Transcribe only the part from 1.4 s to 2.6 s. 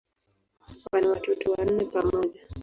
wanne pamoja.